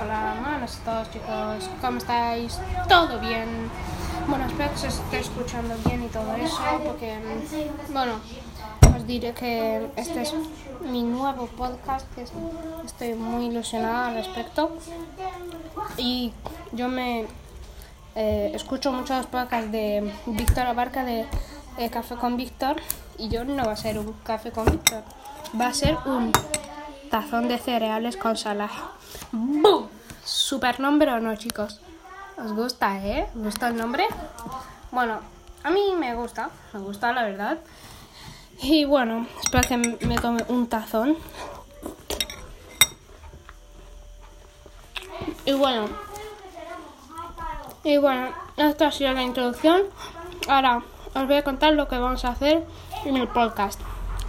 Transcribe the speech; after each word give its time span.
Hola, 0.00 0.34
buenas 0.42 0.80
a 0.80 0.84
todos 0.84 1.10
chicos, 1.12 1.70
¿cómo 1.80 1.98
estáis? 1.98 2.58
¿Todo 2.88 3.20
bien? 3.20 3.70
Bueno, 4.26 4.46
espero 4.46 4.72
que 4.72 4.78
se 4.78 4.88
esté 4.88 5.20
escuchando 5.20 5.76
bien 5.86 6.02
y 6.02 6.08
todo 6.08 6.34
eso, 6.34 6.58
porque, 6.84 7.16
bueno, 7.92 8.14
os 8.96 9.06
diré 9.06 9.32
que 9.34 9.88
este 9.94 10.22
es 10.22 10.34
mi 10.80 11.04
nuevo 11.04 11.46
podcast, 11.46 12.12
que 12.16 12.26
estoy 12.84 13.14
muy 13.14 13.46
ilusionada 13.46 14.08
al 14.08 14.14
respecto. 14.14 14.76
Y 15.96 16.32
yo 16.72 16.88
me 16.88 17.26
eh, 18.16 18.50
escucho 18.52 18.90
muchos 18.90 19.26
podcasts 19.26 19.70
de 19.70 20.12
Víctor 20.26 20.66
Abarca 20.66 21.04
de 21.04 21.24
eh, 21.78 21.90
Café 21.90 22.16
con 22.16 22.36
Víctor, 22.36 22.76
y 23.16 23.28
yo 23.28 23.44
no 23.44 23.64
va 23.64 23.72
a 23.72 23.76
ser 23.76 24.00
un 24.00 24.12
café 24.24 24.50
con 24.50 24.64
Víctor, 24.64 25.04
va 25.60 25.68
a 25.68 25.74
ser 25.74 25.96
un 26.04 26.32
tazón 27.14 27.46
de 27.46 27.58
cereales 27.58 28.16
con 28.16 28.36
sal. 28.36 28.68
¡Bum! 29.30 29.86
Super 30.24 30.80
nombre 30.80 31.12
o 31.12 31.20
no, 31.20 31.36
chicos. 31.36 31.80
¿Os 32.36 32.52
gusta, 32.52 32.98
eh? 33.06 33.28
¿Os 33.36 33.42
gusta 33.44 33.68
el 33.68 33.76
nombre? 33.76 34.04
Bueno, 34.90 35.20
a 35.62 35.70
mí 35.70 35.94
me 35.96 36.12
gusta, 36.16 36.50
me 36.72 36.80
gusta 36.80 37.12
la 37.12 37.22
verdad. 37.22 37.58
Y 38.60 38.84
bueno, 38.84 39.28
espero 39.40 39.62
que 39.68 39.76
me 40.04 40.18
tome 40.18 40.44
un 40.48 40.66
tazón. 40.66 41.16
Y 45.44 45.52
bueno, 45.52 45.88
y 47.84 47.96
bueno, 47.96 48.30
esta 48.56 48.88
ha 48.88 48.90
sido 48.90 49.12
la 49.12 49.22
introducción. 49.22 49.82
Ahora 50.48 50.82
os 51.14 51.26
voy 51.28 51.36
a 51.36 51.44
contar 51.44 51.74
lo 51.74 51.86
que 51.86 51.96
vamos 51.96 52.24
a 52.24 52.30
hacer 52.30 52.66
en 53.04 53.16
el 53.16 53.28
podcast. 53.28 53.80